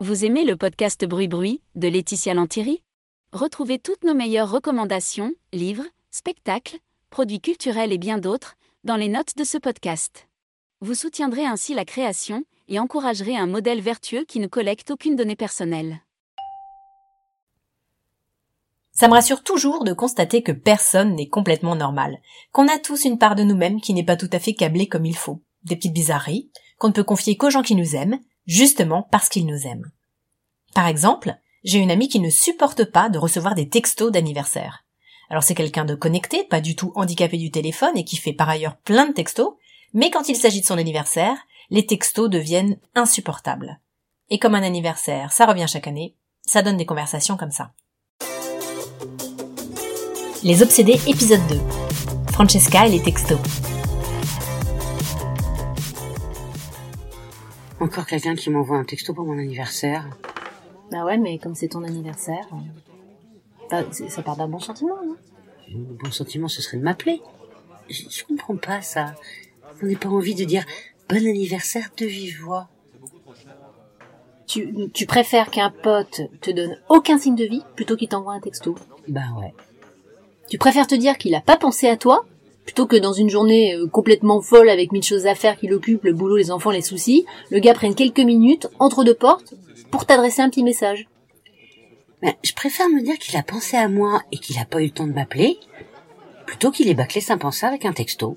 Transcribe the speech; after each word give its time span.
Vous 0.00 0.24
aimez 0.24 0.44
le 0.44 0.56
podcast 0.56 1.04
Bruit 1.06 1.28
Bruit 1.28 1.62
de 1.76 1.86
Laetitia 1.86 2.34
Lantieri 2.34 2.82
Retrouvez 3.32 3.78
toutes 3.78 4.02
nos 4.02 4.12
meilleures 4.12 4.50
recommandations, 4.50 5.32
livres, 5.52 5.84
spectacles, 6.10 6.78
produits 7.10 7.40
culturels 7.40 7.92
et 7.92 7.98
bien 7.98 8.18
d'autres 8.18 8.56
dans 8.82 8.96
les 8.96 9.08
notes 9.08 9.36
de 9.36 9.44
ce 9.44 9.56
podcast. 9.56 10.26
Vous 10.80 10.94
soutiendrez 10.94 11.46
ainsi 11.46 11.74
la 11.74 11.84
création 11.84 12.42
et 12.66 12.80
encouragerez 12.80 13.36
un 13.36 13.46
modèle 13.46 13.80
vertueux 13.80 14.24
qui 14.24 14.40
ne 14.40 14.48
collecte 14.48 14.90
aucune 14.90 15.14
donnée 15.14 15.36
personnelle. 15.36 16.00
Ça 18.90 19.06
me 19.06 19.12
rassure 19.14 19.44
toujours 19.44 19.84
de 19.84 19.92
constater 19.92 20.42
que 20.42 20.52
personne 20.52 21.14
n'est 21.14 21.28
complètement 21.28 21.76
normal, 21.76 22.18
qu'on 22.50 22.66
a 22.66 22.80
tous 22.80 23.04
une 23.04 23.18
part 23.18 23.36
de 23.36 23.44
nous-mêmes 23.44 23.80
qui 23.80 23.94
n'est 23.94 24.04
pas 24.04 24.16
tout 24.16 24.30
à 24.32 24.40
fait 24.40 24.54
câblée 24.54 24.88
comme 24.88 25.06
il 25.06 25.16
faut, 25.16 25.40
des 25.62 25.76
petites 25.76 25.94
bizarreries, 25.94 26.50
qu'on 26.78 26.88
ne 26.88 26.92
peut 26.92 27.04
confier 27.04 27.36
qu'aux 27.36 27.50
gens 27.50 27.62
qui 27.62 27.76
nous 27.76 27.94
aiment, 27.94 28.18
justement 28.46 29.06
parce 29.10 29.28
qu'ils 29.28 29.46
nous 29.46 29.66
aiment. 29.66 29.90
Par 30.74 30.86
exemple, 30.86 31.36
j'ai 31.64 31.78
une 31.78 31.90
amie 31.90 32.08
qui 32.08 32.20
ne 32.20 32.30
supporte 32.30 32.84
pas 32.84 33.08
de 33.08 33.18
recevoir 33.18 33.54
des 33.54 33.68
textos 33.68 34.12
d'anniversaire. 34.12 34.84
Alors 35.30 35.42
c'est 35.42 35.54
quelqu'un 35.54 35.84
de 35.84 35.94
connecté, 35.94 36.44
pas 36.44 36.60
du 36.60 36.76
tout 36.76 36.92
handicapé 36.94 37.38
du 37.38 37.50
téléphone 37.50 37.96
et 37.96 38.04
qui 38.04 38.16
fait 38.16 38.32
par 38.32 38.48
ailleurs 38.48 38.76
plein 38.76 39.06
de 39.06 39.14
textos, 39.14 39.54
mais 39.94 40.10
quand 40.10 40.28
il 40.28 40.36
s'agit 40.36 40.60
de 40.60 40.66
son 40.66 40.78
anniversaire, 40.78 41.36
les 41.70 41.86
textos 41.86 42.28
deviennent 42.28 42.76
insupportables. 42.94 43.80
Et 44.30 44.38
comme 44.38 44.54
un 44.54 44.62
anniversaire, 44.62 45.32
ça 45.32 45.46
revient 45.46 45.66
chaque 45.68 45.86
année, 45.86 46.14
ça 46.42 46.62
donne 46.62 46.76
des 46.76 46.86
conversations 46.86 47.36
comme 47.36 47.50
ça. 47.50 47.72
Les 50.42 50.62
Obsédés 50.62 51.00
épisode 51.06 51.46
2. 51.48 51.60
Francesca 52.32 52.86
et 52.86 52.90
les 52.90 53.02
textos. 53.02 53.38
Encore 57.80 58.06
quelqu'un 58.06 58.34
qui 58.34 58.50
m'envoie 58.50 58.78
un 58.78 58.84
texto 58.84 59.12
pour 59.14 59.26
mon 59.26 59.38
anniversaire. 59.38 60.08
Bah 60.90 61.04
ouais, 61.04 61.18
mais 61.18 61.38
comme 61.38 61.54
c'est 61.54 61.68
ton 61.68 61.82
anniversaire, 61.82 62.46
bah, 63.70 63.82
ça 63.90 64.22
part 64.22 64.36
d'un 64.36 64.48
bon 64.48 64.60
sentiment, 64.60 64.96
non? 65.04 65.16
Le 65.68 65.96
bon 65.96 66.10
sentiment, 66.10 66.48
ce 66.48 66.62
serait 66.62 66.76
de 66.76 66.82
m'appeler. 66.82 67.20
Je, 67.88 68.02
je 68.08 68.24
comprends 68.24 68.56
pas 68.56 68.80
ça. 68.80 69.14
On 69.82 69.86
n'a 69.86 69.96
pas 69.98 70.08
envie 70.08 70.34
de 70.34 70.44
dire 70.44 70.64
bon 71.08 71.16
anniversaire 71.16 71.90
de 71.96 72.06
vive 72.06 72.42
voix. 72.42 72.68
Tu, 74.46 74.90
tu 74.92 75.06
préfères 75.06 75.50
qu'un 75.50 75.70
pote 75.70 76.20
te 76.40 76.50
donne 76.50 76.78
aucun 76.88 77.18
signe 77.18 77.34
de 77.34 77.44
vie 77.44 77.62
plutôt 77.76 77.96
qu'il 77.96 78.08
t'envoie 78.08 78.34
un 78.34 78.40
texto? 78.40 78.76
Bah 79.08 79.22
ouais. 79.38 79.54
Tu 80.48 80.58
préfères 80.58 80.86
te 80.86 80.94
dire 80.94 81.16
qu'il 81.18 81.34
a 81.34 81.40
pas 81.40 81.56
pensé 81.56 81.88
à 81.88 81.96
toi 81.96 82.26
plutôt 82.64 82.86
que 82.86 82.96
dans 82.96 83.12
une 83.12 83.28
journée 83.28 83.74
euh, 83.74 83.86
complètement 83.86 84.40
folle 84.40 84.68
avec 84.68 84.92
mille 84.92 85.02
choses 85.02 85.26
à 85.26 85.34
faire 85.34 85.58
qui 85.58 85.66
l'occupent, 85.66 86.04
le 86.04 86.12
boulot, 86.12 86.36
les 86.36 86.50
enfants, 86.50 86.70
les 86.70 86.82
soucis, 86.82 87.26
le 87.50 87.58
gars 87.58 87.74
prenne 87.74 87.94
quelques 87.94 88.20
minutes 88.20 88.68
entre 88.78 89.04
deux 89.04 89.14
portes 89.14 89.54
pour 89.90 90.06
t'adresser 90.06 90.42
un 90.42 90.50
petit 90.50 90.64
message. 90.64 91.06
Mais 92.22 92.36
je 92.42 92.54
préfère 92.54 92.88
me 92.88 93.02
dire 93.02 93.18
qu'il 93.18 93.36
a 93.36 93.42
pensé 93.42 93.76
à 93.76 93.88
moi 93.88 94.22
et 94.32 94.38
qu'il 94.38 94.58
a 94.58 94.64
pas 94.64 94.80
eu 94.80 94.86
le 94.86 94.90
temps 94.90 95.06
de 95.06 95.12
m'appeler 95.12 95.58
plutôt 96.46 96.70
qu'il 96.70 96.88
ait 96.88 96.94
bâclé 96.94 97.20
sans 97.20 97.38
penser 97.38 97.66
avec 97.66 97.84
un 97.84 97.92
texto. 97.92 98.36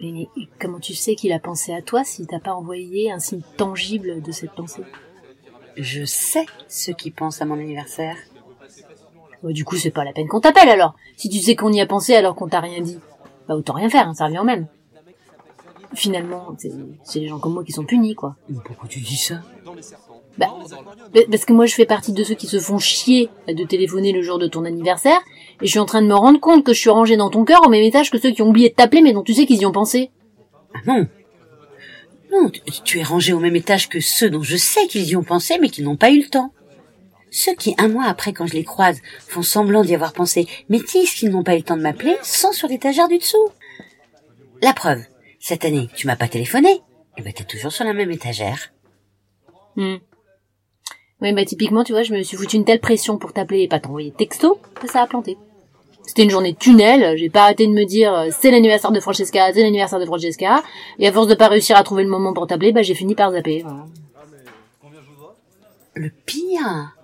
Mais 0.00 0.28
comment 0.60 0.80
tu 0.80 0.94
sais 0.94 1.14
qu'il 1.14 1.32
a 1.32 1.38
pensé 1.38 1.72
à 1.72 1.82
toi 1.82 2.04
s'il 2.04 2.26
t'a 2.26 2.40
pas 2.40 2.54
envoyé 2.54 3.12
un 3.12 3.20
signe 3.20 3.42
tangible 3.56 4.22
de 4.22 4.32
cette 4.32 4.52
pensée? 4.52 4.82
Je 5.76 6.04
sais 6.04 6.46
ce 6.68 6.90
qui 6.90 7.10
pense 7.10 7.40
à 7.40 7.44
mon 7.44 7.54
anniversaire. 7.54 8.16
Bah, 9.42 9.52
du 9.52 9.64
coup, 9.64 9.76
c'est 9.76 9.90
pas 9.90 10.04
la 10.04 10.12
peine 10.12 10.28
qu'on 10.28 10.40
t'appelle 10.40 10.68
alors. 10.68 10.94
Si 11.16 11.28
tu 11.28 11.38
sais 11.38 11.56
qu'on 11.56 11.72
y 11.72 11.80
a 11.80 11.86
pensé 11.86 12.14
alors 12.14 12.34
qu'on 12.34 12.48
t'a 12.48 12.60
rien 12.60 12.80
dit, 12.80 12.98
bah 13.48 13.54
autant 13.54 13.74
rien 13.74 13.90
faire, 13.90 14.08
hein, 14.08 14.14
ça 14.14 14.26
revient 14.26 14.38
au 14.38 14.44
même. 14.44 14.66
Finalement, 15.94 16.56
c'est 17.04 17.20
les 17.20 17.28
gens 17.28 17.38
comme 17.38 17.54
moi 17.54 17.64
qui 17.64 17.72
sont 17.72 17.84
punis, 17.84 18.14
quoi. 18.14 18.36
pourquoi 18.64 18.88
tu 18.88 19.00
dis 19.00 19.16
ça? 19.16 19.36
Bah, 20.36 20.48
parce 21.30 21.44
que 21.44 21.52
moi 21.52 21.66
je 21.66 21.74
fais 21.74 21.86
partie 21.86 22.12
de 22.12 22.24
ceux 22.24 22.34
qui 22.34 22.48
se 22.48 22.58
font 22.58 22.78
chier 22.78 23.30
de 23.46 23.64
téléphoner 23.64 24.10
le 24.10 24.22
jour 24.22 24.38
de 24.38 24.48
ton 24.48 24.64
anniversaire, 24.64 25.20
et 25.60 25.66
je 25.66 25.70
suis 25.70 25.78
en 25.78 25.84
train 25.84 26.02
de 26.02 26.08
me 26.08 26.14
rendre 26.14 26.40
compte 26.40 26.64
que 26.64 26.72
je 26.72 26.80
suis 26.80 26.90
rangé 26.90 27.16
dans 27.16 27.30
ton 27.30 27.44
cœur 27.44 27.64
au 27.64 27.70
même 27.70 27.84
étage 27.84 28.10
que 28.10 28.18
ceux 28.18 28.32
qui 28.32 28.42
ont 28.42 28.48
oublié 28.48 28.70
de 28.70 28.74
t'appeler 28.74 29.02
mais 29.02 29.12
dont 29.12 29.22
tu 29.22 29.34
sais 29.34 29.46
qu'ils 29.46 29.60
y 29.60 29.66
ont 29.66 29.72
pensé. 29.72 30.10
Ah 30.74 30.80
non. 30.86 31.06
Non, 32.32 32.50
tu 32.82 32.98
es 32.98 33.04
rangé 33.04 33.32
au 33.32 33.38
même 33.38 33.54
étage 33.54 33.88
que 33.88 34.00
ceux 34.00 34.28
dont 34.28 34.42
je 34.42 34.56
sais 34.56 34.88
qu'ils 34.88 35.08
y 35.08 35.14
ont 35.14 35.22
pensé 35.22 35.58
mais 35.60 35.68
qui 35.68 35.82
n'ont 35.82 35.96
pas 35.96 36.10
eu 36.10 36.18
le 36.18 36.28
temps. 36.28 36.52
Ceux 37.36 37.56
qui, 37.56 37.74
un 37.78 37.88
mois 37.88 38.04
après, 38.04 38.32
quand 38.32 38.46
je 38.46 38.54
les 38.54 38.62
croise, 38.62 39.00
font 39.26 39.42
semblant 39.42 39.82
d'y 39.82 39.92
avoir 39.92 40.12
pensé, 40.12 40.46
mais 40.68 40.78
disent 40.78 41.14
qu'ils 41.14 41.30
n'ont 41.30 41.42
pas 41.42 41.54
eu 41.54 41.58
le 41.58 41.64
temps 41.64 41.76
de 41.76 41.82
m'appeler, 41.82 42.16
sont 42.22 42.52
sur 42.52 42.68
l'étagère 42.68 43.08
du 43.08 43.18
dessous. 43.18 43.48
La 44.62 44.72
preuve, 44.72 45.02
cette 45.40 45.64
année, 45.64 45.88
tu 45.96 46.06
m'as 46.06 46.14
pas 46.14 46.28
téléphoné. 46.28 46.70
Et 46.70 46.80
eh 47.16 47.22
ben, 47.22 47.32
t'es 47.32 47.42
toujours 47.42 47.72
sur 47.72 47.84
la 47.84 47.92
même 47.92 48.12
étagère. 48.12 48.72
Hmm. 49.74 49.96
Oui, 51.22 51.32
bah 51.32 51.44
typiquement, 51.44 51.82
tu 51.82 51.90
vois, 51.90 52.04
je 52.04 52.12
me 52.14 52.22
suis 52.22 52.36
foutu 52.36 52.54
une 52.54 52.64
telle 52.64 52.78
pression 52.78 53.18
pour 53.18 53.32
t'appeler 53.32 53.62
et 53.62 53.68
pas 53.68 53.80
t'envoyer 53.80 54.12
texto 54.12 54.60
que 54.76 54.88
ça 54.88 55.02
a 55.02 55.06
planté. 55.08 55.36
C'était 56.06 56.22
une 56.22 56.30
journée 56.30 56.52
de 56.52 56.58
tunnel, 56.58 57.18
j'ai 57.18 57.30
pas 57.30 57.42
arrêté 57.42 57.66
de 57.66 57.72
me 57.72 57.84
dire 57.84 58.14
euh, 58.14 58.28
c'est 58.30 58.52
l'anniversaire 58.52 58.92
de 58.92 59.00
Francesca, 59.00 59.52
c'est 59.52 59.62
l'anniversaire 59.62 59.98
de 59.98 60.06
Francesca, 60.06 60.62
et 61.00 61.08
à 61.08 61.12
force 61.12 61.26
de 61.26 61.34
pas 61.34 61.48
réussir 61.48 61.76
à 61.76 61.82
trouver 61.82 62.04
le 62.04 62.10
moment 62.10 62.32
pour 62.32 62.46
t'appeler, 62.46 62.70
bah 62.70 62.82
j'ai 62.82 62.94
fini 62.94 63.16
par 63.16 63.32
zapper. 63.32 63.64
Le 65.94 66.10
pire, 66.26 66.94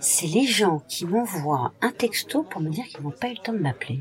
c'est 0.00 0.26
les 0.26 0.46
gens 0.46 0.82
qui 0.88 1.06
m'envoient 1.06 1.72
un 1.80 1.90
texto 1.90 2.42
pour 2.42 2.60
me 2.60 2.70
dire 2.70 2.84
qu'ils 2.84 3.02
n'ont 3.02 3.10
pas 3.10 3.28
eu 3.28 3.34
le 3.34 3.38
temps 3.38 3.52
de 3.52 3.58
m'appeler. 3.58 4.00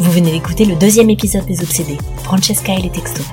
Vous 0.00 0.10
venez 0.10 0.32
d'écouter 0.32 0.64
le 0.64 0.76
deuxième 0.76 1.10
épisode 1.10 1.44
des 1.44 1.62
Obsédés, 1.62 1.98
Francesca 2.22 2.74
et 2.74 2.82
les 2.82 2.90
textos. 2.90 3.26